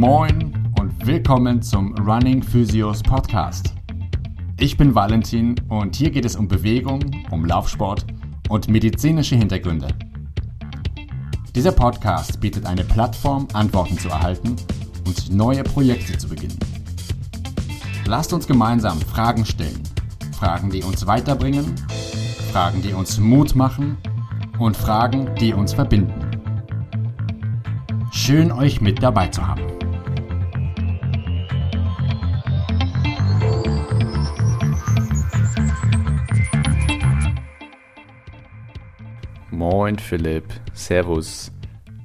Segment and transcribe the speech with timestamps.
[0.00, 3.74] Moin und willkommen zum Running Physios Podcast.
[4.56, 7.00] Ich bin Valentin und hier geht es um Bewegung,
[7.32, 8.06] um Laufsport
[8.48, 9.88] und medizinische Hintergründe.
[11.52, 14.54] Dieser Podcast bietet eine Plattform, Antworten zu erhalten
[15.04, 16.60] und neue Projekte zu beginnen.
[18.06, 19.82] Lasst uns gemeinsam Fragen stellen.
[20.30, 21.74] Fragen, die uns weiterbringen,
[22.52, 23.96] Fragen, die uns Mut machen
[24.60, 26.14] und Fragen, die uns verbinden.
[28.12, 29.77] Schön euch mit dabei zu haben.
[39.58, 41.50] Moin Philipp, Servus.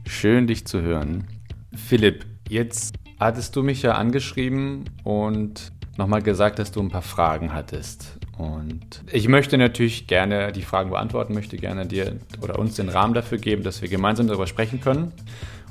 [0.07, 1.27] Schön dich zu hören.
[1.75, 7.53] Philipp, jetzt hattest du mich ja angeschrieben und nochmal gesagt, dass du ein paar Fragen
[7.53, 8.17] hattest.
[8.39, 13.13] Und ich möchte natürlich gerne die Fragen beantworten, möchte gerne dir oder uns den Rahmen
[13.13, 15.11] dafür geben, dass wir gemeinsam darüber sprechen können.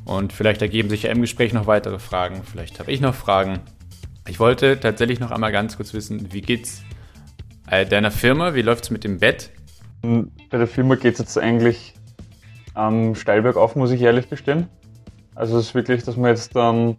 [0.04, 3.58] Und vielleicht ergeben sich ja im Gespräch noch weitere Fragen, vielleicht habe ich noch Fragen.
[4.28, 6.84] Ich wollte tatsächlich noch einmal ganz kurz wissen, wie geht's
[7.68, 8.54] äh, deiner Firma?
[8.54, 9.50] Wie läuft es mit dem Bett?
[10.02, 11.94] Bei der Firma geht es jetzt eigentlich
[12.74, 14.68] am steil bergauf, muss ich ehrlich gestehen.
[15.34, 16.96] Also es ist wirklich, dass wir jetzt dann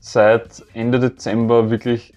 [0.00, 2.12] seit Ende Dezember wirklich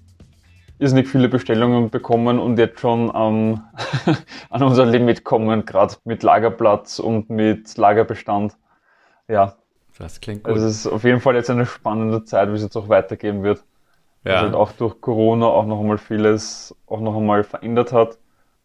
[0.78, 3.62] irrsinnig viele Bestellungen bekommen und jetzt schon ähm,
[4.50, 8.58] an unser Limit kommen, gerade mit Lagerplatz und mit Lagerbestand.
[9.28, 9.56] Ja.
[9.98, 10.54] Das klingt gut.
[10.54, 13.44] Also es ist auf jeden Fall jetzt eine spannende Zeit, wie es jetzt auch weitergehen
[13.44, 13.64] wird.
[14.26, 14.34] Ja.
[14.34, 18.18] Also halt auch durch Corona auch noch einmal vieles auch noch einmal verändert hat.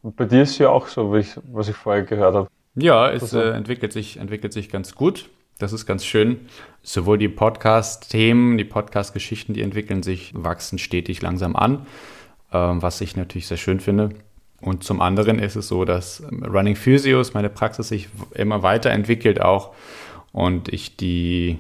[0.03, 2.49] Und bei dir ist ja auch so, ich, was ich vorher gehört habe.
[2.75, 5.29] Ja, es äh, entwickelt, sich, entwickelt sich ganz gut.
[5.59, 6.49] Das ist ganz schön.
[6.83, 11.87] Sowohl die Podcast-Themen, die Podcast-Geschichten, die entwickeln sich, wachsen stetig langsam an,
[12.51, 14.11] äh, was ich natürlich sehr schön finde.
[14.63, 19.75] Und zum anderen ist es so, dass Running Physios, meine Praxis, sich immer weiterentwickelt auch
[20.33, 21.59] und ich die,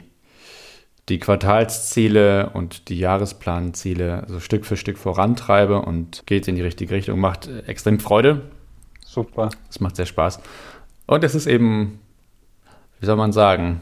[1.10, 6.94] die Quartalsziele und die Jahresplanziele so Stück für Stück vorantreibe und geht in die richtige
[6.94, 7.18] Richtung.
[7.18, 8.42] Macht extrem Freude.
[9.04, 9.50] Super.
[9.68, 10.40] Es macht sehr Spaß.
[11.06, 11.98] Und es ist eben,
[13.00, 13.80] wie soll man sagen,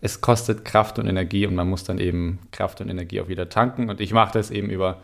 [0.00, 3.48] es kostet Kraft und Energie und man muss dann eben Kraft und Energie auch wieder
[3.48, 3.88] tanken.
[3.88, 4.98] Und ich mache das eben über,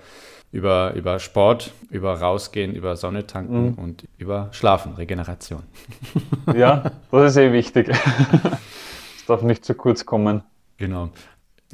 [0.51, 3.75] über, über Sport, über Rausgehen, über Sonne tanken mhm.
[3.75, 5.63] und über Schlafen, Regeneration.
[6.55, 7.91] Ja, das ist eh wichtig.
[9.17, 10.43] Es darf nicht zu kurz kommen.
[10.79, 11.11] Genau.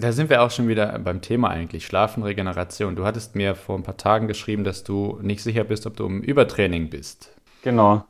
[0.01, 2.95] Da sind wir auch schon wieder beim Thema eigentlich, Schlafen, Regeneration.
[2.95, 6.07] Du hattest mir vor ein paar Tagen geschrieben, dass du nicht sicher bist, ob du
[6.07, 7.37] im Übertraining bist.
[7.63, 8.05] Genau.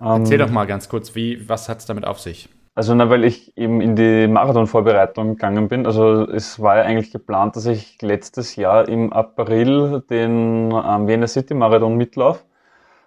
[0.00, 2.48] Erzähl ähm, doch mal ganz kurz, wie, was hat es damit auf sich?
[2.74, 5.84] Also, na, weil ich eben in die Marathonvorbereitung gegangen bin.
[5.84, 11.26] Also, es war ja eigentlich geplant, dass ich letztes Jahr im April den ähm, Vienna
[11.26, 12.44] City Marathon mitlaufe.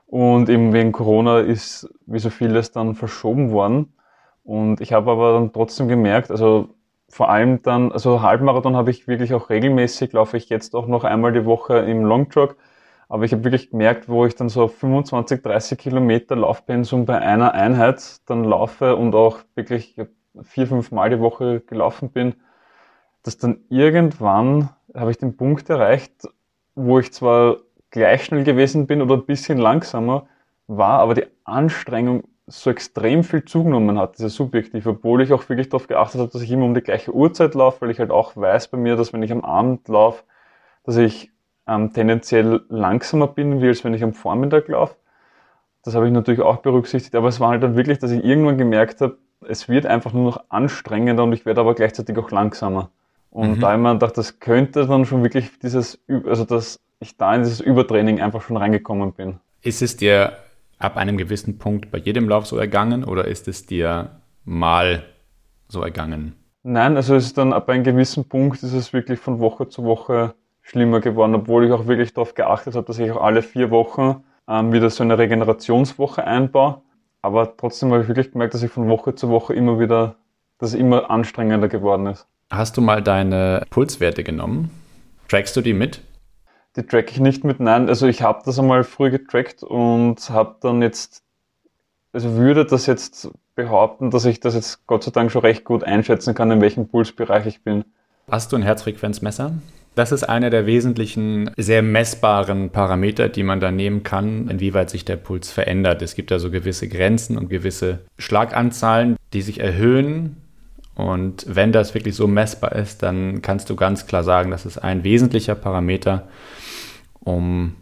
[0.06, 3.94] Und eben wegen Corona ist wie so vieles dann verschoben worden.
[4.44, 6.70] Und ich habe aber dann trotzdem gemerkt, also
[7.10, 11.04] vor allem dann, also Halbmarathon habe ich wirklich auch regelmäßig, laufe ich jetzt auch noch
[11.04, 12.56] einmal die Woche im Longtrog.
[13.10, 17.54] Aber ich habe wirklich gemerkt, wo ich dann so 25, 30 Kilometer Laufpensum bei einer
[17.54, 19.96] Einheit dann laufe und auch wirklich
[20.44, 22.36] vier, fünf Mal die Woche gelaufen bin,
[23.24, 26.28] dass dann irgendwann habe ich den Punkt erreicht,
[26.76, 27.58] wo ich zwar
[27.90, 30.28] gleich schnell gewesen bin oder ein bisschen langsamer
[30.68, 35.70] war, aber die Anstrengung so extrem viel zugenommen hat, diese subjektiv, obwohl ich auch wirklich
[35.70, 38.36] darauf geachtet habe, dass ich immer um die gleiche Uhrzeit laufe, weil ich halt auch
[38.36, 40.24] weiß bei mir, dass wenn ich am Abend laufe,
[40.84, 41.32] dass ich
[41.68, 44.96] ähm, tendenziell langsamer bin, wie als wenn ich am Vormittag laufe.
[45.84, 48.58] Das habe ich natürlich auch berücksichtigt, aber es war halt dann wirklich, dass ich irgendwann
[48.58, 49.18] gemerkt habe,
[49.48, 52.90] es wird einfach nur noch anstrengender und ich werde aber gleichzeitig auch langsamer.
[53.32, 53.60] Und mhm.
[53.62, 57.62] da mir gedacht, das könnte dann schon wirklich dieses, also dass ich da in dieses
[57.62, 59.40] Übertraining einfach schon reingekommen bin.
[59.62, 60.34] Ist es dir
[60.80, 65.04] ab einem gewissen Punkt bei jedem Lauf so ergangen oder ist es dir mal
[65.68, 66.36] so ergangen?
[66.64, 69.84] Nein, also es ist dann ab einem gewissen Punkt ist es wirklich von Woche zu
[69.84, 73.72] Woche schlimmer geworden, obwohl ich auch wirklich darauf geachtet habe, dass ich auch alle vier
[73.72, 76.82] Wochen ähm, wieder so eine Regenerationswoche einbaue.
[77.22, 80.16] Aber trotzdem habe ich wirklich gemerkt, dass ich von Woche zu Woche immer wieder,
[80.58, 82.28] dass es immer anstrengender geworden ist.
[82.50, 84.70] Hast du mal deine Pulswerte genommen?
[85.28, 86.02] Trackst du die mit?
[86.76, 87.90] Die track ich nicht mit, nein.
[87.90, 91.24] Also ich habe das einmal früh getrackt und habe dann jetzt,
[92.14, 95.84] also würde das jetzt behaupten, dass ich das jetzt Gott sei Dank schon recht gut
[95.84, 97.84] einschätzen kann, in welchem Pulsbereich ich bin.
[98.30, 99.54] Hast du ein Herzfrequenzmesser?
[99.96, 105.04] Das ist einer der wesentlichen, sehr messbaren Parameter, die man da nehmen kann, inwieweit sich
[105.04, 106.02] der Puls verändert.
[106.02, 110.38] Es gibt da so gewisse Grenzen und gewisse Schlaganzahlen, die sich erhöhen.
[111.00, 114.80] Und wenn das wirklich so messbar ist, dann kannst du ganz klar sagen, das ist
[114.80, 116.28] ein wesentlicher Parameter,
[117.22, 117.78] um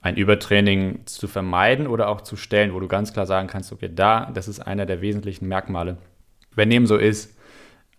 [0.00, 3.90] ein Übertraining zu vermeiden oder auch zu stellen, wo du ganz klar sagen kannst, okay,
[3.94, 5.98] da, das ist einer der wesentlichen Merkmale.
[6.54, 7.36] Wenn dem so ist,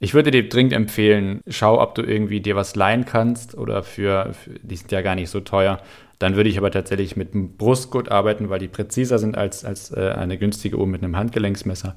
[0.04, 4.34] Ich würde dir dringend empfehlen, schau, ob du irgendwie dir was leihen kannst oder für,
[4.34, 5.80] für die sind ja gar nicht so teuer.
[6.20, 9.92] Dann würde ich aber tatsächlich mit einem Brustgurt arbeiten, weil die präziser sind als, als
[9.92, 11.96] äh, eine günstige Uhr mit einem Handgelenksmesser,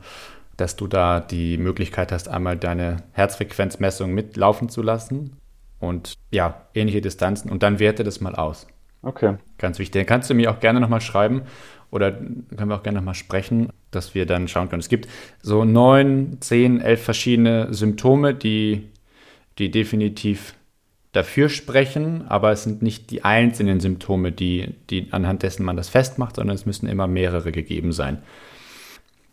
[0.56, 5.36] dass du da die Möglichkeit hast, einmal deine Herzfrequenzmessung mitlaufen zu lassen
[5.78, 8.66] und ja, ähnliche Distanzen und dann werte das mal aus.
[9.02, 9.36] Okay.
[9.58, 10.00] Ganz wichtig.
[10.00, 11.42] Dann kannst du mir auch gerne nochmal schreiben
[11.90, 14.80] oder können wir auch gerne nochmal sprechen, dass wir dann schauen können.
[14.80, 15.08] Es gibt
[15.42, 18.88] so neun, zehn, elf verschiedene Symptome, die,
[19.58, 20.54] die definitiv
[21.12, 25.88] dafür sprechen, aber es sind nicht die einzelnen Symptome, die, die anhand dessen man das
[25.88, 28.18] festmacht, sondern es müssen immer mehrere gegeben sein.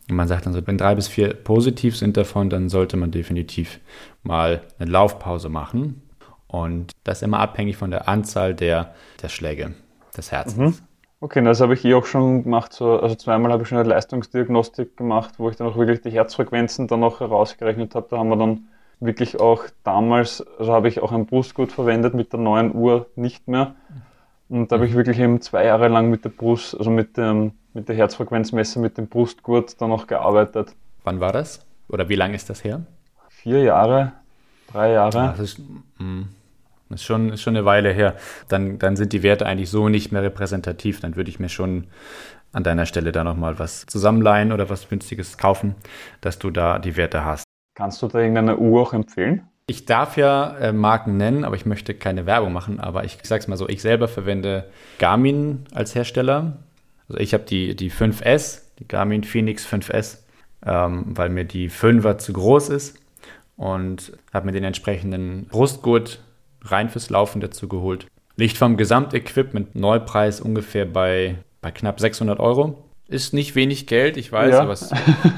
[0.08, 3.10] Und man sagt dann so, wenn drei bis vier positiv sind davon, dann sollte man
[3.10, 3.80] definitiv
[4.22, 6.02] mal eine Laufpause machen.
[6.46, 9.74] Und das ist immer abhängig von der Anzahl der, der Schläge
[10.16, 10.80] des Herzens.
[10.80, 10.86] Mhm.
[11.20, 12.74] Okay, das habe ich eh auch schon gemacht.
[12.74, 16.10] So, also zweimal habe ich schon eine Leistungsdiagnostik gemacht, wo ich dann auch wirklich die
[16.10, 18.06] Herzfrequenzen dann noch herausgerechnet habe.
[18.10, 18.68] Da haben wir dann
[19.00, 23.48] wirklich auch damals, also habe ich auch ein Brustgurt verwendet, mit der neuen Uhr nicht
[23.48, 23.74] mehr.
[24.48, 24.96] Und da habe ich mhm.
[24.96, 28.96] wirklich eben zwei Jahre lang mit der Brust, also mit dem, mit der Herzfrequenzmesse, mit
[28.96, 30.74] dem Brustgurt dann auch gearbeitet.
[31.02, 31.66] Wann war das?
[31.88, 32.82] Oder wie lange ist das her?
[33.28, 34.12] Vier Jahre,
[34.72, 35.16] drei Jahre.
[35.16, 36.28] Ja, das ist, mh, mm,
[36.88, 38.14] das ist schon, ist schon eine Weile her.
[38.48, 41.00] Dann, dann sind die Werte eigentlich so nicht mehr repräsentativ.
[41.00, 41.88] Dann würde ich mir schon
[42.52, 45.74] an deiner Stelle da nochmal was zusammenleihen oder was Günstiges kaufen,
[46.20, 47.44] dass du da die Werte hast.
[47.74, 49.48] Kannst du da irgendeine Uhr auch empfehlen?
[49.66, 52.80] Ich darf ja äh, Marken nennen, aber ich möchte keine Werbung machen.
[52.80, 56.58] Aber ich, ich sage es mal so, ich selber verwende Garmin als Hersteller.
[57.08, 60.18] Also ich habe die, die 5S, die Garmin Phoenix 5S,
[60.64, 62.98] ähm, weil mir die 5er zu groß ist
[63.56, 66.20] und habe mir den entsprechenden Brustgurt
[66.62, 68.06] rein fürs Laufen dazu geholt.
[68.36, 72.84] Liegt vom Gesamtequipment Neupreis ungefähr bei, bei knapp 600 Euro.
[73.06, 74.60] Ist nicht wenig Geld, ich weiß, ja.
[74.60, 74.90] aber es,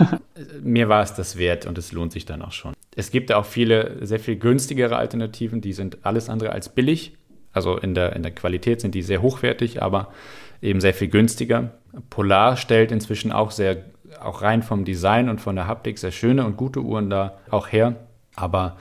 [0.63, 2.73] mir war es das wert und es lohnt sich dann auch schon.
[2.95, 7.17] Es gibt auch viele, sehr viel günstigere Alternativen, die sind alles andere als billig.
[7.53, 10.13] Also in der, in der Qualität sind die sehr hochwertig, aber
[10.61, 11.71] eben sehr viel günstiger.
[12.11, 13.85] Polar stellt inzwischen auch sehr,
[14.21, 17.69] auch rein vom Design und von der Haptik sehr schöne und gute Uhren da auch
[17.69, 17.97] her.
[18.35, 18.77] Aber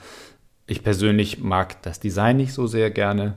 [0.66, 3.34] ich persönlich mag das Design nicht so sehr gerne.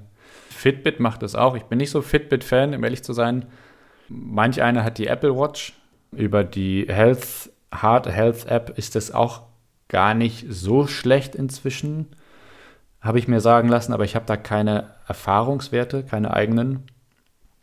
[0.50, 1.56] Fitbit macht das auch.
[1.56, 3.46] Ich bin nicht so Fitbit-Fan, um ehrlich zu sein.
[4.10, 5.74] Manch einer hat die Apple Watch.
[6.12, 9.44] Über die Health, Heart Health App ist das auch
[9.90, 12.08] gar nicht so schlecht inzwischen,
[13.02, 16.84] habe ich mir sagen lassen, aber ich habe da keine Erfahrungswerte, keine eigenen.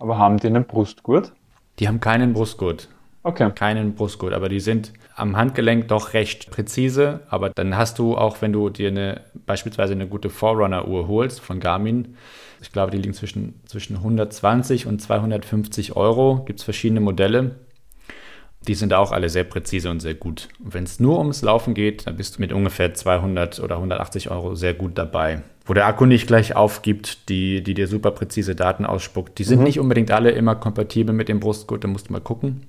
[0.01, 1.33] Aber haben die einen Brustgurt?
[1.79, 2.89] Die haben keinen Brustgurt.
[3.23, 3.51] Okay.
[3.53, 7.21] Keinen Brustgurt, aber die sind am Handgelenk doch recht präzise.
[7.29, 11.59] Aber dann hast du auch, wenn du dir eine, beispielsweise eine gute Forerunner-Uhr holst von
[11.59, 12.17] Garmin,
[12.61, 17.57] ich glaube, die liegen zwischen, zwischen 120 und 250 Euro, gibt es verschiedene Modelle.
[18.69, 20.49] Die sind auch alle sehr präzise und sehr gut.
[20.63, 24.31] Und wenn es nur ums Laufen geht, dann bist du mit ungefähr 200 oder 180
[24.31, 25.43] Euro sehr gut dabei.
[25.65, 29.39] Wo der Akku nicht gleich aufgibt, die, die dir super präzise Daten ausspuckt.
[29.39, 29.65] Die sind mhm.
[29.65, 32.63] nicht unbedingt alle immer kompatibel mit dem Brustgurt, da musst du mal gucken.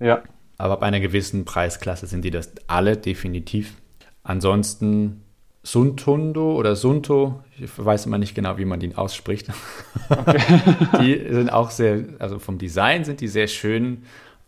[0.00, 0.22] Ja.
[0.56, 3.74] Aber ab einer gewissen Preisklasse sind die das alle definitiv.
[4.22, 5.22] Ansonsten
[5.62, 9.48] Suntundo oder Sunto, ich weiß immer nicht genau, wie man den ausspricht.
[10.10, 10.40] Okay.
[11.00, 14.02] die sind auch sehr, also vom Design sind die sehr schön,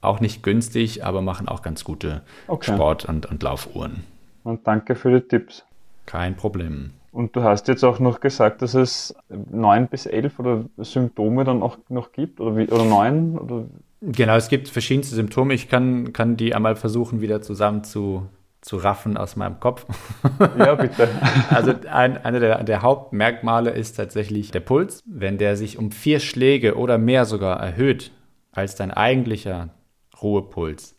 [0.06, 2.75] auch nicht günstig, aber machen auch ganz gute okay.
[2.75, 4.05] Sport- und, und Laufuhren.
[4.44, 5.64] Und danke für die Tipps.
[6.06, 6.93] Kein Problem.
[7.13, 11.63] Und du hast jetzt auch noch gesagt, dass es neun bis elf oder Symptome dann
[11.63, 13.65] auch noch gibt oder wie oder neun oder
[14.03, 15.55] Genau, es gibt verschiedenste Symptome.
[15.55, 18.29] Ich kann, kann die einmal versuchen, wieder zusammen zu,
[18.60, 19.86] zu raffen aus meinem Kopf.
[20.58, 21.08] Ja, bitte.
[21.51, 25.01] also ein, eine der, der Hauptmerkmale ist tatsächlich der Puls.
[25.06, 28.13] Wenn der sich um vier Schläge oder mehr sogar erhöht
[28.53, 29.70] als dein eigentlicher
[30.23, 30.96] Ruhepuls,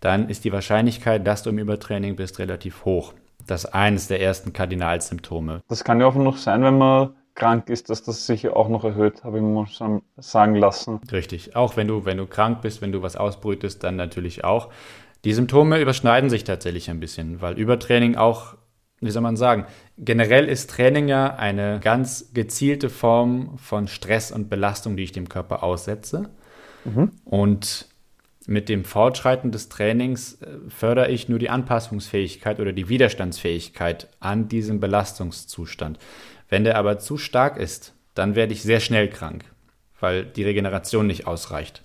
[0.00, 3.14] dann ist die Wahrscheinlichkeit, dass du im Übertraining bist, relativ hoch.
[3.46, 5.62] Das ist eines der ersten Kardinalsymptome.
[5.68, 8.84] Das kann ja auch noch sein, wenn man krank ist, dass das sich auch noch
[8.84, 11.00] erhöht, habe ich mir schon sagen lassen.
[11.10, 11.56] Richtig.
[11.56, 14.70] Auch wenn du, wenn du krank bist, wenn du was ausbrütest, dann natürlich auch.
[15.24, 18.54] Die Symptome überschneiden sich tatsächlich ein bisschen, weil Übertraining auch,
[19.00, 19.66] wie soll man sagen,
[19.98, 25.28] generell ist Training ja eine ganz gezielte Form von Stress und Belastung, die ich dem
[25.28, 26.30] Körper aussetze.
[26.84, 27.10] Mhm.
[27.24, 27.88] Und
[28.46, 34.48] mit dem Fortschreiten des Trainings äh, fördere ich nur die Anpassungsfähigkeit oder die Widerstandsfähigkeit an
[34.48, 35.98] diesem Belastungszustand.
[36.48, 39.44] Wenn der aber zu stark ist, dann werde ich sehr schnell krank,
[39.98, 41.82] weil die Regeneration nicht ausreicht.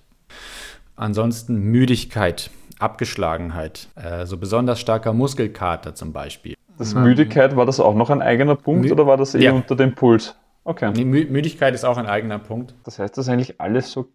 [0.96, 6.54] Ansonsten Müdigkeit, Abgeschlagenheit, äh, so besonders starker Muskelkater zum Beispiel.
[6.78, 9.52] Das Müdigkeit, war das auch noch ein eigener Punkt Mü oder war das eher ja.
[9.52, 10.34] unter dem Puls?
[10.64, 10.90] Okay.
[10.94, 12.74] Nee, Mü Müdigkeit ist auch ein eigener Punkt.
[12.84, 14.08] Das heißt, das ist eigentlich alles so,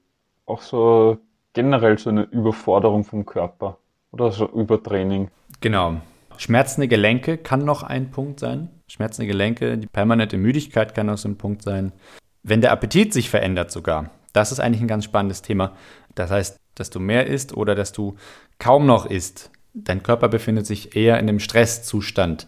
[0.48, 1.20] auch so
[1.56, 3.80] generell so eine Überforderung vom Körper
[4.12, 5.32] oder so Übertraining.
[5.62, 5.96] Genau.
[6.38, 8.70] Schmerzende Gelenke kann noch ein Punkt sein.
[8.88, 11.94] Schmerzende Gelenke, die permanente Müdigkeit kann auch so ein Punkt sein.
[12.44, 15.72] Wenn der Appetit sich verändert sogar, das ist eigentlich ein ganz spannendes Thema.
[16.14, 18.16] Das heißt, dass du mehr isst oder dass du
[18.60, 19.50] kaum noch isst.
[19.74, 22.48] Dein Körper befindet sich eher in einem Stresszustand.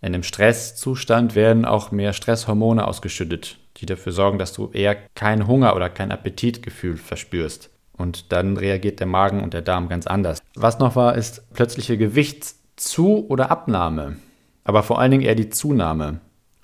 [0.00, 5.46] In einem Stresszustand werden auch mehr Stresshormone ausgeschüttet, die dafür sorgen, dass du eher keinen
[5.46, 7.70] Hunger oder kein Appetitgefühl verspürst.
[8.00, 10.42] Und dann reagiert der Magen und der Darm ganz anders.
[10.54, 14.16] Was noch war, ist plötzliche Gewichtszu- oder Abnahme.
[14.64, 16.20] Aber vor allen Dingen eher die Zunahme.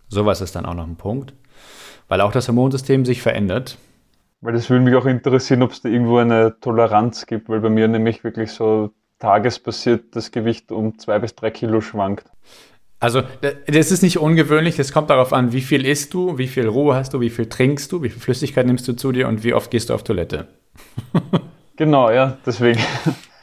[0.09, 1.35] Sowas ist dann auch noch ein Punkt.
[2.09, 3.79] Weil auch das Hormonsystem sich verändert.
[4.41, 7.69] Weil das würde mich auch interessieren, ob es da irgendwo eine Toleranz gibt, weil bei
[7.69, 12.27] mir nämlich wirklich so tagesbasiert das Gewicht um zwei bis drei Kilo schwankt.
[12.99, 16.67] Also das ist nicht ungewöhnlich, es kommt darauf an, wie viel isst du, wie viel
[16.67, 19.45] Ruhe hast du, wie viel trinkst du, wie viel Flüssigkeit nimmst du zu dir und
[19.45, 20.49] wie oft gehst du auf Toilette.
[21.77, 22.81] genau, ja, deswegen.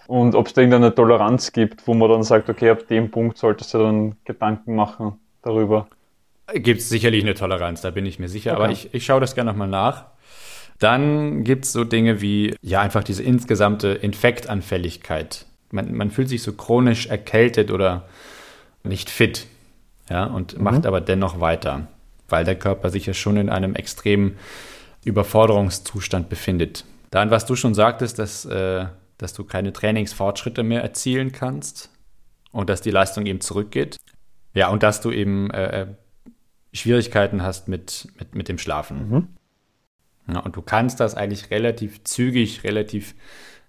[0.07, 3.37] Und ob es da irgendeine Toleranz gibt, wo man dann sagt, okay, ab dem Punkt
[3.37, 5.87] solltest du dann Gedanken machen darüber.
[6.53, 8.61] Gibt es sicherlich eine Toleranz, da bin ich mir sicher, okay.
[8.61, 10.05] aber ich, ich schaue das gerne nochmal nach.
[10.79, 15.45] Dann gibt es so Dinge wie, ja, einfach diese insgesamte Infektanfälligkeit.
[15.71, 18.03] Man, man fühlt sich so chronisch erkältet oder
[18.83, 19.47] nicht fit,
[20.09, 20.63] ja, und mhm.
[20.63, 21.87] macht aber dennoch weiter,
[22.27, 24.37] weil der Körper sich ja schon in einem extremen
[25.05, 26.83] Überforderungszustand befindet.
[27.13, 28.87] Dann, was du schon sagtest, dass, äh,
[29.19, 31.91] dass du keine Trainingsfortschritte mehr erzielen kannst
[32.51, 33.97] und dass die Leistung eben zurückgeht.
[34.55, 35.87] Ja, und dass du eben äh, äh
[36.75, 39.09] Schwierigkeiten hast mit, mit, mit dem Schlafen.
[39.09, 39.27] Mhm.
[40.33, 43.13] Ja, und du kannst das eigentlich relativ zügig, relativ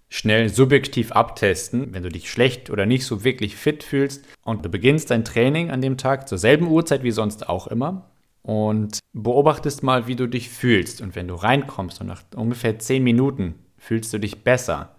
[0.09, 4.71] schnell subjektiv abtesten, wenn du dich schlecht oder nicht so wirklich fit fühlst und du
[4.71, 8.11] beginnst dein Training an dem Tag zur selben Uhrzeit wie sonst auch immer
[8.45, 11.01] und beobachtest mal, wie du dich fühlst.
[11.01, 14.95] Und wenn du reinkommst und nach ungefähr 10 Minuten fühlst du dich besser,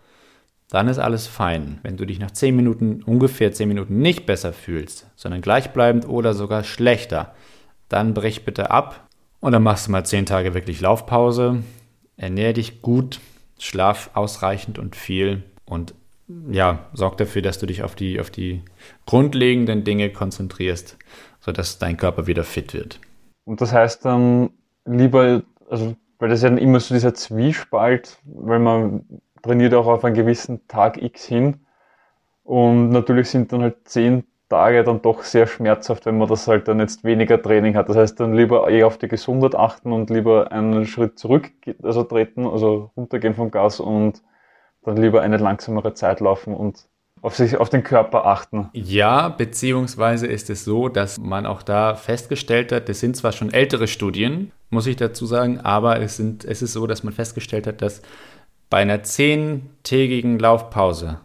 [0.70, 1.80] dann ist alles fein.
[1.84, 6.34] Wenn du dich nach 10 Minuten, ungefähr 10 Minuten nicht besser fühlst, sondern gleichbleibend oder
[6.34, 7.36] sogar schlechter,
[7.88, 9.08] dann brech bitte ab
[9.42, 11.64] und dann machst du mal 10 Tage wirklich Laufpause,
[12.18, 13.20] ernähr dich gut,
[13.60, 15.94] schlaf ausreichend und viel und
[16.50, 18.64] ja, sorg dafür, dass du dich auf die, auf die
[19.06, 20.98] grundlegenden Dinge konzentrierst,
[21.40, 23.00] sodass dein Körper wieder fit wird.
[23.46, 24.50] Und das heißt dann
[24.86, 29.06] lieber, also, weil das ja dann immer so dieser Zwiespalt, weil man
[29.44, 31.66] trainiert auch auf einen gewissen Tag X hin.
[32.44, 36.68] Und natürlich sind dann halt zehn Tage dann doch sehr schmerzhaft, wenn man das halt
[36.68, 37.90] dann jetzt weniger Training hat.
[37.90, 42.04] Das heißt dann lieber eher auf die Gesundheit achten und lieber einen Schritt zurück, also
[42.04, 44.22] treten, also runtergehen vom Gas und
[44.84, 46.88] dann lieber eine langsamere Zeit laufen und
[47.26, 48.70] auf sich, auf den Körper achten.
[48.74, 53.52] Ja, beziehungsweise ist es so, dass man auch da festgestellt hat, das sind zwar schon
[53.52, 57.68] ältere Studien, muss ich dazu sagen, aber es, sind, es ist so, dass man festgestellt
[57.68, 58.02] hat, dass
[58.70, 61.20] bei einer zehntägigen Laufpause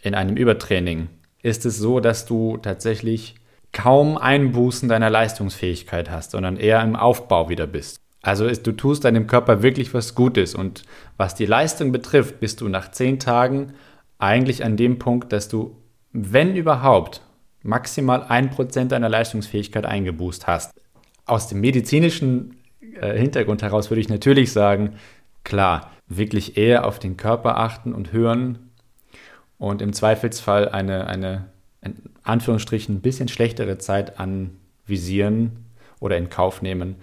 [0.00, 1.08] in einem Übertraining
[1.42, 3.34] ist es so, dass du tatsächlich
[3.72, 7.98] kaum Einbußen deiner Leistungsfähigkeit hast, sondern eher im Aufbau wieder bist.
[8.22, 10.84] Also ist, du tust deinem Körper wirklich was Gutes und
[11.16, 13.74] was die Leistung betrifft, bist du nach zehn Tagen
[14.22, 15.76] eigentlich an dem Punkt, dass du,
[16.12, 17.22] wenn überhaupt,
[17.62, 20.72] maximal ein Prozent deiner Leistungsfähigkeit eingeboost hast.
[21.26, 22.56] Aus dem medizinischen
[23.00, 24.94] äh, Hintergrund heraus würde ich natürlich sagen,
[25.44, 28.72] klar, wirklich eher auf den Körper achten und hören,
[29.62, 31.44] und im Zweifelsfall eine, eine
[31.82, 35.66] in Anführungsstrichen ein bisschen schlechtere Zeit anvisieren
[36.00, 36.96] oder in Kauf nehmen,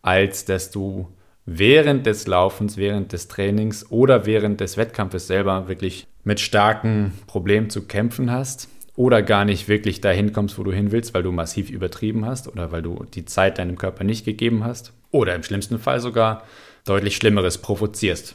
[0.00, 1.08] als dass du
[1.44, 7.70] während des Laufens, während des Trainings oder während des Wettkampfes selber wirklich mit starken Problemen
[7.70, 11.30] zu kämpfen hast oder gar nicht wirklich dahin kommst, wo du hin willst, weil du
[11.30, 15.44] massiv übertrieben hast oder weil du die Zeit deinem Körper nicht gegeben hast oder im
[15.44, 16.42] schlimmsten Fall sogar
[16.84, 18.34] deutlich Schlimmeres provozierst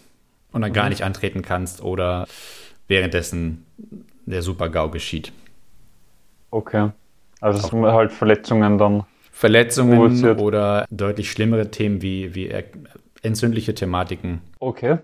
[0.54, 0.76] und dann mhm.
[0.76, 2.28] gar nicht antreten kannst oder
[2.88, 3.66] währenddessen
[4.26, 5.34] der Super-GAU geschieht.
[6.50, 6.92] Okay.
[7.42, 9.04] Also es sind halt Verletzungen dann.
[9.34, 10.40] Verletzungen provoziert.
[10.40, 12.48] oder deutlich schlimmere Themen wie, wie
[13.22, 14.42] entzündliche Thematiken.
[14.60, 14.98] Okay.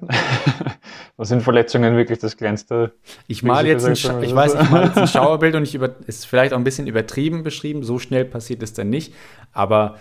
[1.18, 2.94] Was sind Verletzungen wirklich das kleinste?
[3.28, 5.96] Ich mal jetzt ein, Scha ich weiß, ich mal jetzt ein Schauerbild und ich über,
[6.08, 7.84] ist vielleicht auch ein bisschen übertrieben beschrieben.
[7.84, 9.14] So schnell passiert es dann nicht.
[9.54, 9.98] Aber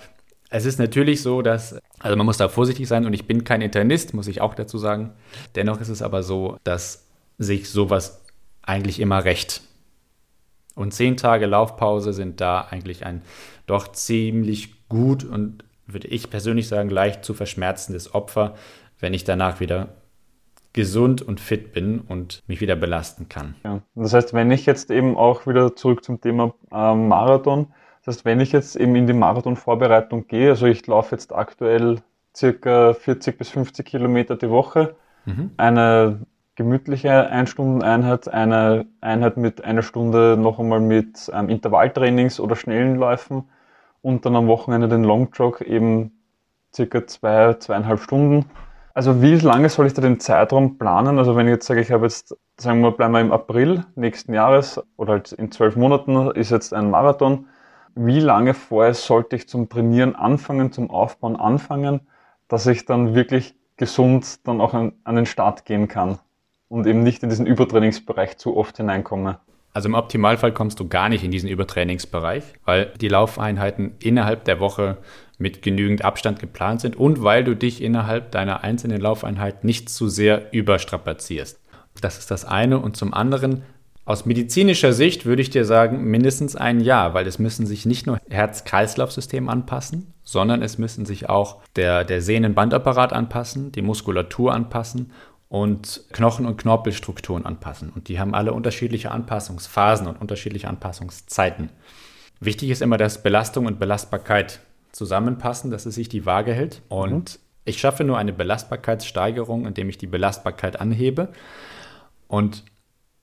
[0.48, 3.60] es ist natürlich so, dass, also man muss da vorsichtig sein und ich bin kein
[3.60, 5.12] Internist, muss ich auch dazu sagen.
[5.54, 7.06] Dennoch ist es aber so, dass
[7.38, 8.22] sich sowas
[8.62, 9.60] eigentlich immer recht.
[10.74, 13.22] Und zehn Tage Laufpause sind da eigentlich ein
[13.66, 18.54] doch ziemlich gut und würde ich persönlich sagen, leicht zu verschmerzendes Opfer,
[18.98, 19.88] wenn ich danach wieder
[20.72, 23.54] gesund und fit bin und mich wieder belasten kann.
[23.64, 27.68] Ja, das heißt, wenn ich jetzt eben auch wieder zurück zum Thema äh, Marathon,
[28.04, 32.02] das heißt, wenn ich jetzt eben in die Marathonvorbereitung gehe, also ich laufe jetzt aktuell
[32.36, 35.50] circa 40 bis 50 Kilometer die Woche, mhm.
[35.56, 36.20] eine
[36.56, 43.44] gemütliche Ein-Stunden-Einheit, eine Einheit mit einer Stunde noch einmal mit ähm, Intervalltrainings oder schnellen Läufen
[44.02, 46.12] und dann am Wochenende den Long Jog eben
[46.74, 48.46] circa zwei, zweieinhalb Stunden.
[48.94, 51.18] Also wie lange soll ich da den Zeitraum planen?
[51.18, 54.32] Also wenn ich jetzt sage, ich habe jetzt, sagen wir, bleiben wir im April nächsten
[54.32, 57.46] Jahres oder halt in zwölf Monaten ist jetzt ein Marathon.
[57.94, 62.00] Wie lange vorher sollte ich zum Trainieren anfangen, zum Aufbauen anfangen,
[62.48, 66.18] dass ich dann wirklich gesund dann auch an, an den Start gehen kann?
[66.68, 69.38] und eben nicht in diesen Übertrainingsbereich zu oft hineinkomme.
[69.76, 74.58] Also im Optimalfall kommst du gar nicht in diesen Übertrainingsbereich, weil die Laufeinheiten innerhalb der
[74.58, 74.96] Woche
[75.36, 80.08] mit genügend Abstand geplant sind und weil du dich innerhalb deiner einzelnen Laufeinheit nicht zu
[80.08, 81.60] sehr überstrapazierst.
[82.00, 82.78] Das ist das eine.
[82.78, 83.64] Und zum anderen,
[84.06, 88.06] aus medizinischer Sicht würde ich dir sagen, mindestens ein Jahr, weil es müssen sich nicht
[88.06, 95.12] nur Herz-Kreislauf-System anpassen, sondern es müssen sich auch der, der Sehnenbandapparat anpassen, die Muskulatur anpassen
[95.48, 97.90] und Knochen- und Knorpelstrukturen anpassen.
[97.94, 101.70] Und die haben alle unterschiedliche Anpassungsphasen und unterschiedliche Anpassungszeiten.
[102.40, 104.60] Wichtig ist immer, dass Belastung und Belastbarkeit
[104.92, 106.82] zusammenpassen, dass es sich die Waage hält.
[106.88, 107.40] Und mhm.
[107.64, 111.28] ich schaffe nur eine Belastbarkeitssteigerung, indem ich die Belastbarkeit anhebe.
[112.28, 112.64] Und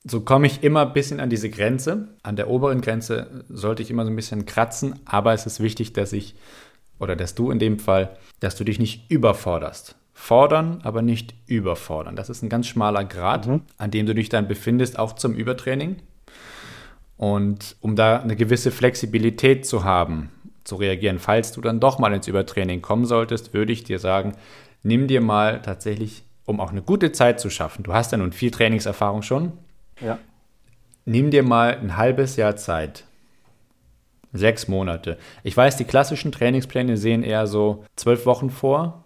[0.04, 2.08] so komme ich immer ein bisschen an diese Grenze.
[2.22, 5.92] An der oberen Grenze sollte ich immer so ein bisschen kratzen, aber es ist wichtig,
[5.92, 6.34] dass ich,
[6.98, 9.96] oder dass du in dem Fall, dass du dich nicht überforderst.
[10.14, 12.16] Fordern, aber nicht überfordern.
[12.16, 13.62] Das ist ein ganz schmaler Grad, mhm.
[13.76, 15.96] an dem du dich dann befindest, auch zum Übertraining.
[17.16, 20.30] Und um da eine gewisse Flexibilität zu haben,
[20.62, 24.32] zu reagieren, falls du dann doch mal ins Übertraining kommen solltest, würde ich dir sagen,
[24.82, 28.32] nimm dir mal tatsächlich, um auch eine gute Zeit zu schaffen, du hast ja nun
[28.32, 29.52] viel Trainingserfahrung schon,
[30.00, 30.18] ja.
[31.04, 33.04] nimm dir mal ein halbes Jahr Zeit.
[34.32, 35.16] Sechs Monate.
[35.44, 39.03] Ich weiß, die klassischen Trainingspläne sehen eher so zwölf Wochen vor,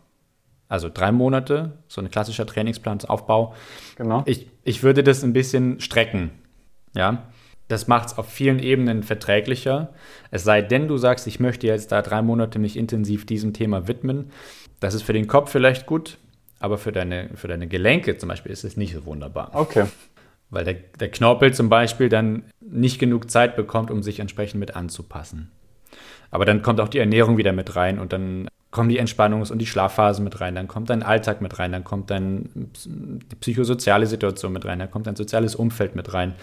[0.68, 3.54] also drei Monate, so ein klassischer Trainingsplansaufbau.
[3.96, 4.22] Genau.
[4.26, 6.30] Ich, ich würde das ein bisschen strecken.
[6.94, 7.24] Ja.
[7.68, 9.92] Das macht es auf vielen Ebenen verträglicher.
[10.30, 13.88] Es sei denn, du sagst, ich möchte jetzt da drei Monate mich intensiv diesem Thema
[13.88, 14.30] widmen.
[14.80, 16.16] Das ist für den Kopf vielleicht gut,
[16.60, 19.50] aber für deine, für deine Gelenke zum Beispiel ist es nicht so wunderbar.
[19.52, 19.84] Okay.
[20.50, 24.74] Weil der, der Knorpel zum Beispiel dann nicht genug Zeit bekommt, um sich entsprechend mit
[24.74, 25.50] anzupassen.
[26.30, 29.58] Aber dann kommt auch die Ernährung wieder mit rein und dann kommen die Entspannungs- und
[29.58, 34.06] die Schlafphase mit rein, dann kommt dein Alltag mit rein, dann kommt dein die psychosoziale
[34.06, 36.34] Situation mit rein, dann kommt dein soziales Umfeld mit rein,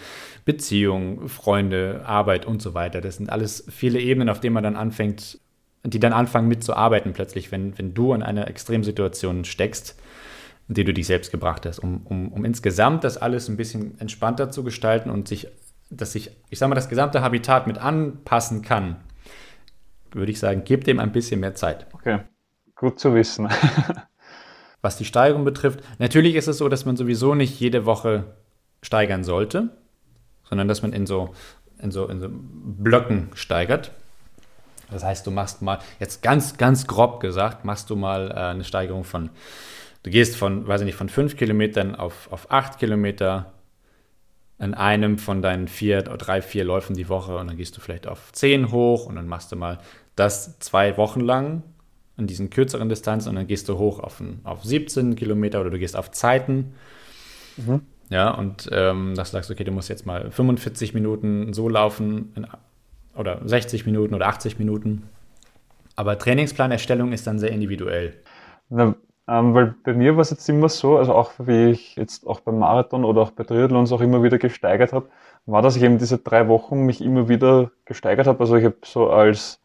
[0.44, 3.00] Beziehung, Freunde, Arbeit und so weiter.
[3.00, 5.38] Das sind alles viele Ebenen, auf denen man dann anfängt,
[5.84, 9.96] die dann anfangen mitzuarbeiten plötzlich, wenn, wenn du in einer Extremsituation steckst,
[10.68, 14.00] in die du dich selbst gebracht hast, um, um, um insgesamt das alles ein bisschen
[14.00, 15.46] entspannter zu gestalten und sich,
[15.90, 18.96] dass sich, ich sag mal, das gesamte Habitat mit anpassen kann
[20.12, 21.86] würde ich sagen, gib dem ein bisschen mehr Zeit.
[21.92, 22.20] Okay,
[22.74, 23.48] gut zu wissen.
[24.82, 28.36] Was die Steigerung betrifft, natürlich ist es so, dass man sowieso nicht jede Woche
[28.82, 29.70] steigern sollte,
[30.44, 31.34] sondern dass man in so,
[31.80, 33.90] in so, in so Blöcken steigert.
[34.90, 38.64] Das heißt, du machst mal, jetzt ganz, ganz grob gesagt, machst du mal äh, eine
[38.64, 39.30] Steigerung von,
[40.04, 43.52] du gehst von, weiß ich nicht, von fünf Kilometern auf, auf acht Kilometer
[44.58, 48.06] in einem von deinen vier, drei, vier Läufen die Woche und dann gehst du vielleicht
[48.06, 49.78] auf zehn hoch und dann machst du mal
[50.14, 51.62] das zwei Wochen lang
[52.16, 55.78] in diesen kürzeren Distanzen und dann gehst du hoch auf, auf 17 Kilometer oder du
[55.78, 56.72] gehst auf Zeiten.
[57.58, 57.82] Mhm.
[58.08, 62.32] Ja, und ähm, das sagst du, okay, du musst jetzt mal 45 Minuten so laufen
[62.34, 62.46] in,
[63.14, 65.02] oder 60 Minuten oder 80 Minuten.
[65.96, 68.14] Aber Trainingsplanerstellung ist dann sehr individuell.
[68.68, 68.94] Na,
[69.28, 72.40] ähm, weil bei mir war es jetzt immer so, also auch wie ich jetzt auch
[72.40, 75.08] beim Marathon oder auch bei Triathlons auch immer wieder gesteigert habe,
[75.46, 78.40] war, dass ich eben diese drei Wochen mich immer wieder gesteigert habe.
[78.40, 79.60] Also ich habe so als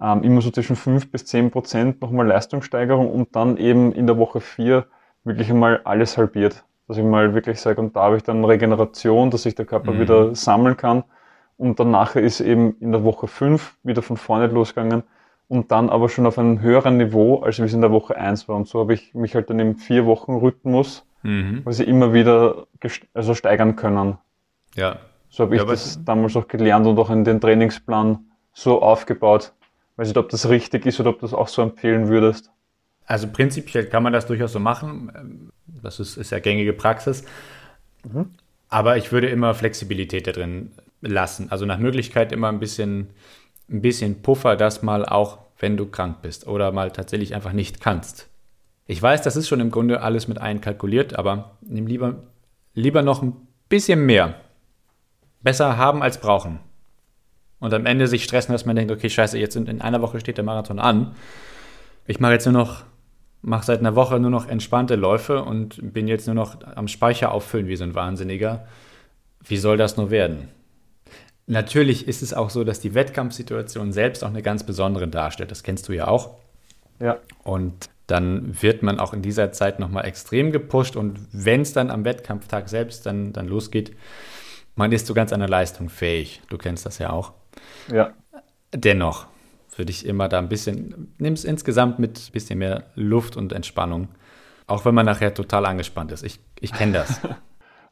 [0.00, 4.18] ähm, immer so zwischen fünf bis zehn Prozent nochmal Leistungssteigerung und dann eben in der
[4.18, 4.86] Woche vier
[5.24, 6.64] wirklich einmal alles halbiert.
[6.88, 9.92] Dass ich mal wirklich sage, und da habe ich dann Regeneration, dass sich der Körper
[9.92, 10.00] mhm.
[10.00, 11.04] wieder sammeln kann.
[11.56, 15.02] Und dann nachher ist eben in der Woche fünf wieder von vorne losgegangen
[15.48, 18.48] und dann aber schon auf einem höheren Niveau, als wie es in der Woche eins
[18.48, 18.56] war.
[18.56, 21.62] Und so habe ich mich halt dann im vier Wochen Rhythmus, mhm.
[21.64, 22.66] weil sie immer wieder
[23.14, 24.18] also steigern können.
[24.74, 24.98] Ja.
[25.30, 28.18] So habe ich ja, das damals auch gelernt und auch in den Trainingsplan
[28.52, 29.52] so aufgebaut.
[29.96, 32.50] Weiß nicht, ob das richtig ist oder ob du das auch so empfehlen würdest.
[33.06, 35.50] Also prinzipiell kann man das durchaus so machen.
[35.82, 37.24] Das ist, ist ja gängige Praxis.
[38.04, 38.30] Mhm.
[38.68, 41.50] Aber ich würde immer Flexibilität da drin lassen.
[41.50, 43.08] Also nach Möglichkeit immer ein bisschen,
[43.70, 47.80] ein bisschen Puffer, das mal auch, wenn du krank bist oder mal tatsächlich einfach nicht
[47.80, 48.28] kannst.
[48.86, 52.22] Ich weiß, das ist schon im Grunde alles mit einkalkuliert, aber nimm lieber,
[52.74, 53.34] lieber noch ein
[53.68, 54.34] bisschen mehr.
[55.42, 56.60] Besser haben als brauchen
[57.60, 60.20] und am Ende sich stressen, dass man denkt, okay, scheiße, jetzt in, in einer Woche
[60.20, 61.14] steht der Marathon an.
[62.06, 62.84] Ich mache jetzt nur noch
[63.42, 67.32] mache seit einer Woche nur noch entspannte Läufe und bin jetzt nur noch am Speicher
[67.32, 68.66] auffüllen wie so ein Wahnsinniger.
[69.44, 70.48] Wie soll das nur werden?
[71.50, 75.50] Natürlich ist es auch so, dass die Wettkampfsituation selbst auch eine ganz besondere darstellt.
[75.50, 76.36] Das kennst du ja auch.
[77.00, 77.16] Ja.
[77.42, 80.94] Und dann wird man auch in dieser Zeit nochmal extrem gepusht.
[80.94, 83.96] Und wenn es dann am Wettkampftag selbst dann, dann losgeht,
[84.76, 86.42] man ist zu ganz einer Leistung fähig.
[86.50, 87.32] Du kennst das ja auch.
[87.90, 88.12] Ja.
[88.74, 89.26] Dennoch
[89.74, 93.54] würde ich immer da ein bisschen, nimm es insgesamt mit ein bisschen mehr Luft und
[93.54, 94.08] Entspannung.
[94.66, 96.24] Auch wenn man nachher total angespannt ist.
[96.24, 97.20] Ich, ich kenne das.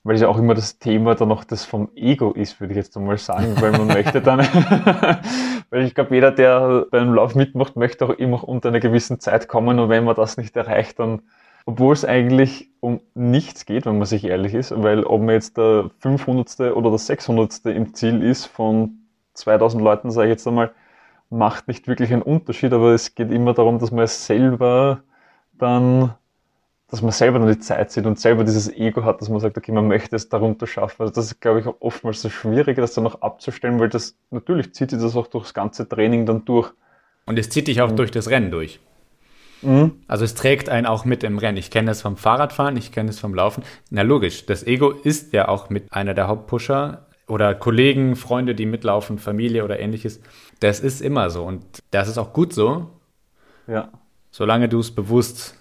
[0.06, 2.96] weil ja auch immer das Thema dann noch das vom Ego ist, würde ich jetzt
[2.96, 4.38] einmal sagen, weil man möchte dann,
[5.70, 9.48] weil ich glaube, jeder, der beim Lauf mitmacht, möchte auch immer unter einer gewissen Zeit
[9.48, 11.22] kommen und wenn man das nicht erreicht, dann,
[11.64, 15.56] obwohl es eigentlich um nichts geht, wenn man sich ehrlich ist, weil ob man jetzt
[15.56, 16.72] der 500.
[16.76, 17.66] oder der 600.
[17.66, 18.98] im Ziel ist von
[19.34, 20.70] 2000 Leuten, sage ich jetzt einmal,
[21.30, 25.00] macht nicht wirklich einen Unterschied, aber es geht immer darum, dass man es selber
[25.54, 26.14] dann
[26.88, 29.58] dass man selber dann die Zeit sieht und selber dieses Ego hat, dass man sagt,
[29.58, 31.02] okay, man möchte es darunter schaffen.
[31.02, 34.72] Also das ist, glaube ich, oftmals so schwierig, das dann noch abzustellen, weil das natürlich
[34.72, 36.70] zieht sich das auch durchs ganze Training dann durch.
[37.26, 37.96] Und es zieht dich auch mhm.
[37.96, 38.78] durch das Rennen durch.
[39.62, 40.02] Mhm.
[40.06, 41.56] Also es trägt einen auch mit im Rennen.
[41.56, 43.64] Ich kenne das vom Fahrradfahren, ich kenne das vom Laufen.
[43.90, 48.66] Na logisch, das Ego ist ja auch mit einer der Hauptpusher oder Kollegen, Freunde, die
[48.66, 50.20] mitlaufen, Familie oder ähnliches.
[50.60, 52.90] Das ist immer so und das ist auch gut so.
[53.66, 53.90] Ja.
[54.30, 55.56] Solange du es bewusst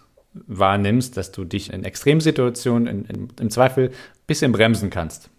[0.48, 3.94] wahrnimmst, dass du dich in Extremsituationen in, in, im Zweifel ein
[4.28, 5.30] bisschen bremsen kannst.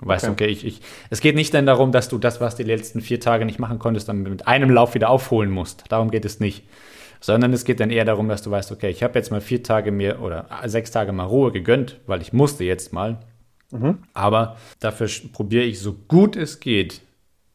[0.00, 2.56] Du weißt, okay, okay ich, ich, es geht nicht dann darum, dass du das, was
[2.56, 5.84] die letzten vier Tage nicht machen konntest, dann mit einem Lauf wieder aufholen musst.
[5.88, 6.64] Darum geht es nicht.
[7.20, 9.62] Sondern es geht dann eher darum, dass du weißt, okay, ich habe jetzt mal vier
[9.62, 13.18] Tage mir oder sechs Tage mal Ruhe gegönnt, weil ich musste jetzt mal.
[13.70, 13.98] Mhm.
[14.12, 17.00] Aber dafür probiere ich so gut es geht,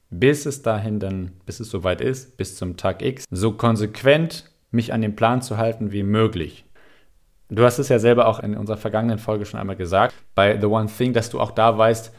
[0.09, 4.93] bis es dahin dann, bis es soweit ist, bis zum Tag X, so konsequent mich
[4.93, 6.65] an den Plan zu halten wie möglich.
[7.49, 10.67] Du hast es ja selber auch in unserer vergangenen Folge schon einmal gesagt, bei The
[10.67, 12.13] One Thing, dass du auch da weißt,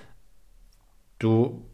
[1.21, 1.65] du,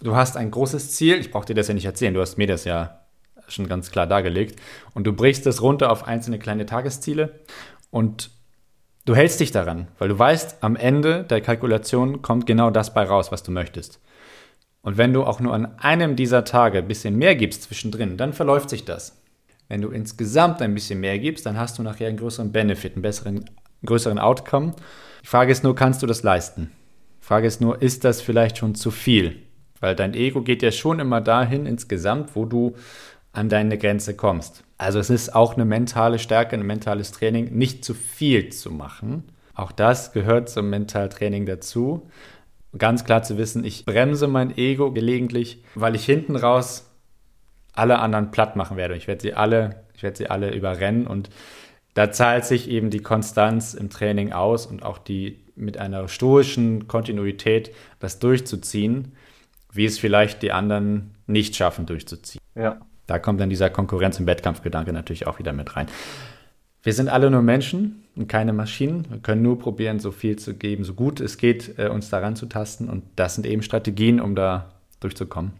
[0.00, 1.18] du hast ein großes Ziel.
[1.18, 3.00] Ich brauche dir das ja nicht erzählen, du hast mir das ja
[3.48, 4.58] schon ganz klar dargelegt.
[4.94, 7.40] Und du brichst es runter auf einzelne kleine Tagesziele
[7.90, 8.30] und
[9.04, 13.04] du hältst dich daran, weil du weißt, am Ende der Kalkulation kommt genau das bei
[13.04, 14.00] raus, was du möchtest.
[14.80, 18.32] Und wenn du auch nur an einem dieser Tage ein bisschen mehr gibst zwischendrin, dann
[18.32, 19.21] verläuft sich das.
[19.72, 23.00] Wenn du insgesamt ein bisschen mehr gibst, dann hast du nachher einen größeren Benefit, einen
[23.00, 23.46] besseren,
[23.86, 24.74] größeren Outcome.
[25.22, 26.70] Die Frage ist nur, kannst du das leisten?
[27.22, 29.38] Die Frage ist nur, ist das vielleicht schon zu viel?
[29.80, 32.74] Weil dein Ego geht ja schon immer dahin insgesamt, wo du
[33.32, 34.62] an deine Grenze kommst.
[34.76, 39.24] Also es ist auch eine mentale Stärke, ein mentales Training, nicht zu viel zu machen.
[39.54, 42.10] Auch das gehört zum Mentaltraining dazu.
[42.76, 46.91] Ganz klar zu wissen, ich bremse mein Ego gelegentlich, weil ich hinten raus
[47.72, 48.96] alle anderen platt machen werde.
[48.96, 51.30] Ich werde sie alle, ich werde sie alle überrennen und
[51.94, 56.88] da zahlt sich eben die Konstanz im Training aus und auch die mit einer stoischen
[56.88, 59.12] Kontinuität das durchzuziehen,
[59.72, 62.40] wie es vielleicht die anderen nicht schaffen durchzuziehen.
[62.54, 62.80] Ja.
[63.06, 65.86] Da kommt dann dieser Konkurrenz- und Wettkampfgedanke natürlich auch wieder mit rein.
[66.82, 69.06] Wir sind alle nur Menschen und keine Maschinen.
[69.10, 72.36] Wir können nur probieren, so viel zu geben, so gut es geht, äh, uns daran
[72.36, 72.88] zu tasten.
[72.88, 75.52] Und das sind eben Strategien, um da durchzukommen.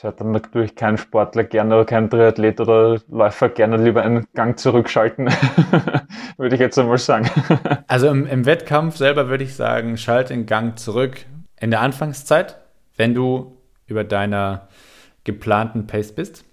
[0.00, 4.56] Das dann natürlich kein Sportler gerne oder kein Triathlet oder Läufer gerne lieber einen Gang
[4.56, 5.26] zurückschalten,
[6.36, 7.28] würde ich jetzt einmal sagen.
[7.88, 11.26] also im, im, Wettkampf selber würde ich sagen, schalte den Gang zurück
[11.58, 12.58] in der Anfangszeit,
[12.96, 13.56] wenn du
[13.86, 14.68] über deiner
[15.24, 16.44] geplanten Pace bist.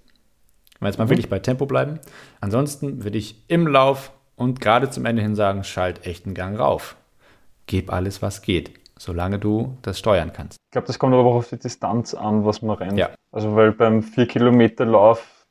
[0.79, 1.09] Wenn jetzt mal mhm.
[1.09, 1.99] wirklich bei Tempo bleiben.
[2.41, 6.57] Ansonsten würde ich im Lauf und gerade zum Ende hin sagen, schalt echt einen Gang
[6.57, 6.95] rauf.
[7.67, 10.57] Gib alles, was geht solange du das steuern kannst.
[10.67, 12.97] Ich glaube, das kommt aber auch auf die Distanz an, was man rennt.
[12.97, 13.09] Ja.
[13.31, 15.45] Also weil beim 4-Kilometer-Lauf,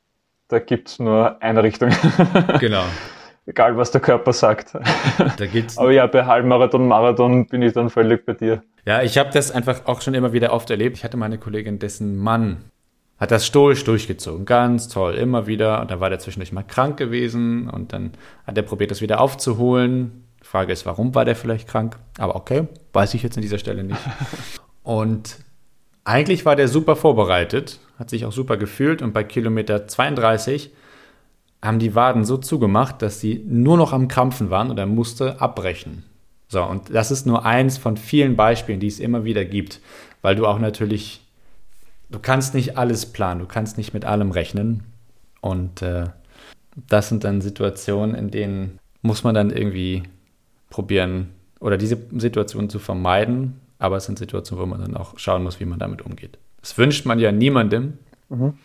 [0.47, 1.89] da gibt es nur eine Richtung.
[2.59, 2.83] Genau.
[3.47, 4.73] Egal, was der Körper sagt.
[5.37, 8.63] Da gibt's aber ja, bei Halbmarathon, Marathon bin ich dann völlig bei dir.
[8.85, 10.97] Ja, ich habe das einfach auch schon immer wieder oft erlebt.
[10.97, 12.71] Ich hatte meine Kollegin, dessen Mann
[13.19, 14.45] hat das stoisch durchgezogen.
[14.45, 15.79] Ganz toll, immer wieder.
[15.81, 18.13] Und dann war der zwischendurch mal krank gewesen und dann
[18.47, 20.24] hat er probiert, das wieder aufzuholen.
[20.45, 21.97] Frage ist, warum war der vielleicht krank?
[22.17, 23.99] Aber okay, weiß ich jetzt an dieser Stelle nicht.
[24.83, 25.39] Und
[26.03, 30.69] eigentlich war der super vorbereitet, hat sich auch super gefühlt und bei Kilometer 32
[31.63, 35.41] haben die Waden so zugemacht, dass sie nur noch am Krampfen waren und er musste
[35.41, 36.03] abbrechen.
[36.47, 39.81] So, und das ist nur eins von vielen Beispielen, die es immer wieder gibt,
[40.21, 41.21] weil du auch natürlich,
[42.11, 44.83] du kannst nicht alles planen, du kannst nicht mit allem rechnen.
[45.41, 46.05] Und äh,
[46.87, 50.03] das sind dann Situationen, in denen muss man dann irgendwie
[50.75, 55.41] probieren oder diese Situation zu vermeiden, aber es sind Situationen, wo man dann auch schauen
[55.41, 56.37] muss, wie man damit umgeht.
[56.59, 58.57] Das wünscht man ja niemandem, mhm.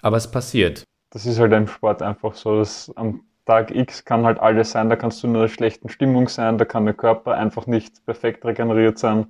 [0.00, 0.84] aber es passiert.
[1.10, 4.88] Das ist halt im Sport einfach so, dass am Tag X kann halt alles sein,
[4.88, 8.42] da kannst du in einer schlechten Stimmung sein, da kann der Körper einfach nicht perfekt
[8.46, 9.26] regeneriert sein.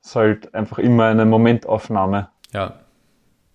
[0.00, 2.28] Es ist halt einfach immer eine Momentaufnahme.
[2.52, 2.80] Ja,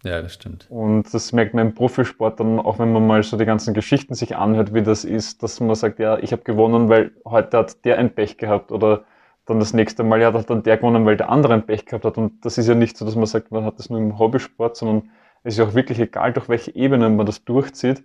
[0.03, 0.67] ja, das stimmt.
[0.69, 4.13] Und das merkt man im Profisport dann, auch wenn man mal so die ganzen Geschichten
[4.13, 7.83] sich anhört, wie das ist, dass man sagt, ja, ich habe gewonnen, weil heute hat
[7.83, 9.03] der ein Pech gehabt oder
[9.45, 12.05] dann das nächste Mal ja, hat dann der gewonnen, weil der andere ein Pech gehabt
[12.05, 12.17] hat.
[12.17, 14.75] Und das ist ja nicht so, dass man sagt, man hat das nur im Hobbysport,
[14.75, 15.10] sondern
[15.43, 18.03] es ist ja auch wirklich egal, durch welche Ebene man das durchzieht,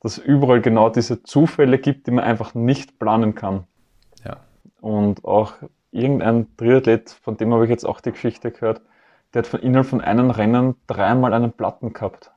[0.00, 3.64] dass es überall genau diese Zufälle gibt, die man einfach nicht planen kann.
[4.24, 4.38] Ja.
[4.80, 5.54] Und auch
[5.92, 8.82] irgendein Triathlet, von dem habe ich jetzt auch die Geschichte gehört,
[9.36, 12.30] der hat von innerhalb von einem Rennen dreimal einen Platten gehabt.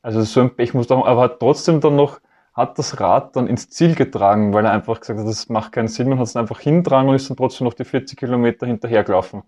[0.00, 2.20] Also so ein Pech muss doch, aber hat trotzdem dann noch,
[2.54, 5.88] hat das Rad dann ins Ziel getragen, weil er einfach gesagt hat, das macht keinen
[5.88, 9.42] Sinn, man hat es einfach hintragen und ist dann trotzdem noch die 40 Kilometer hinterhergelaufen.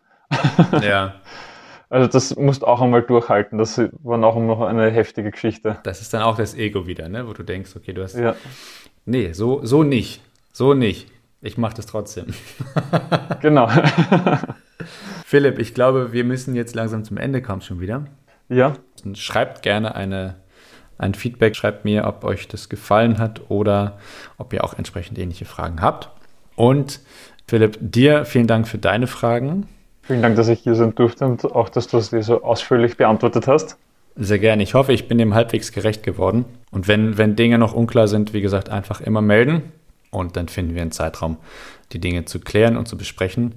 [0.83, 1.15] Ja.
[1.89, 3.59] Also das musst auch einmal durchhalten.
[3.59, 5.79] Das war auch noch eine heftige Geschichte.
[5.85, 7.29] Das ist dann auch das Ego wieder, ne?
[7.29, 8.17] wo du denkst, okay, du hast.
[8.17, 8.35] Ja,
[9.05, 10.21] Nee, so, so nicht.
[10.53, 11.07] So nicht.
[11.41, 12.27] Ich mache das trotzdem.
[13.41, 13.71] genau.
[15.29, 18.05] Philipp, ich glaube, wir müssen jetzt langsam zum Ende kommen schon wieder.
[18.49, 18.75] ja,
[19.15, 20.37] Schreibt gerne eine,
[20.99, 23.99] ein Feedback, schreibt mir, ob euch das gefallen hat oder
[24.39, 26.11] ob ihr auch entsprechend ähnliche Fragen habt.
[26.55, 27.01] Und
[27.49, 29.67] Philipp, dir vielen Dank für deine Fragen.
[30.03, 32.97] vielen Dank, dass ich hier sein durfte und auch, dass du es dir so ausführlich
[32.97, 33.77] beantwortet hast.
[34.15, 34.63] Sehr gerne.
[34.63, 36.45] Ich hoffe, ich bin dem halbwegs gerecht geworden.
[36.71, 39.73] Und wenn, wenn Dinge noch unklar sind, wie gesagt, einfach immer melden.
[40.13, 41.37] Und dann finden wir einen Zeitraum,
[41.93, 43.57] die Dinge zu klären und zu besprechen.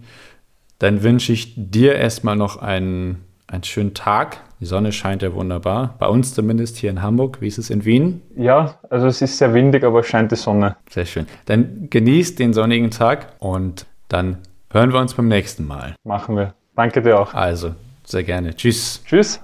[0.80, 4.38] Dann wünsche ich dir erstmal noch einen, einen schönen Tag.
[4.62, 5.96] Die Sonne scheint ja wunderbar.
[6.00, 7.42] Bei uns zumindest hier in Hamburg.
[7.42, 8.22] Wie ist es in Wien?
[8.36, 10.78] Ja, also es ist sehr windig, aber es scheint die Sonne.
[10.90, 11.28] Sehr schön.
[11.46, 14.38] Dann genießt den sonnigen Tag und dann
[14.72, 15.96] hören wir uns beim nächsten Mal.
[16.04, 16.54] Machen wir.
[16.76, 17.34] Danke dir auch.
[17.34, 18.56] Also, sehr gerne.
[18.56, 19.04] Tschüss.
[19.06, 19.42] Tschüss.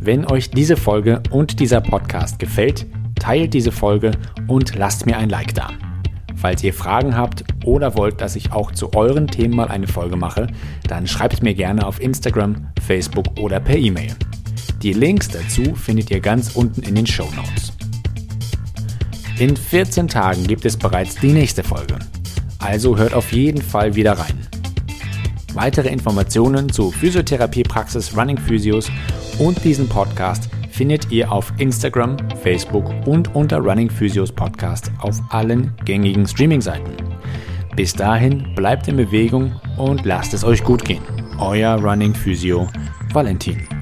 [0.00, 2.86] Wenn euch diese Folge und dieser Podcast gefällt,
[3.20, 4.10] teilt diese Folge
[4.48, 5.70] und lasst mir ein Like da.
[6.36, 10.16] Falls ihr Fragen habt oder wollt, dass ich auch zu euren Themen mal eine Folge
[10.16, 10.48] mache,
[10.88, 14.14] dann schreibt mir gerne auf Instagram, Facebook oder per E-Mail.
[14.82, 17.72] Die Links dazu findet ihr ganz unten in den Show Notes.
[19.38, 21.98] In 14 Tagen gibt es bereits die nächste Folge.
[22.58, 24.46] Also hört auf jeden Fall wieder rein.
[25.54, 28.90] Weitere Informationen zu Physiotherapiepraxis Running Physios
[29.38, 30.48] und diesem Podcast
[30.82, 36.96] findet ihr auf Instagram, Facebook und unter Running Physios Podcast auf allen gängigen Streaming-Seiten.
[37.76, 41.04] Bis dahin bleibt in Bewegung und lasst es euch gut gehen.
[41.38, 42.66] Euer Running Physio
[43.12, 43.81] Valentin.